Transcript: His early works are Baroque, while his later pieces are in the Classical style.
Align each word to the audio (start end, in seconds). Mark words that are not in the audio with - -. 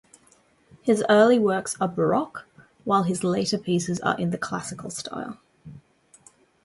His 0.81 1.05
early 1.09 1.37
works 1.37 1.77
are 1.79 1.87
Baroque, 1.87 2.47
while 2.85 3.03
his 3.03 3.23
later 3.23 3.59
pieces 3.59 3.99
are 3.99 4.19
in 4.19 4.31
the 4.31 4.37
Classical 4.39 4.89
style. 4.89 5.37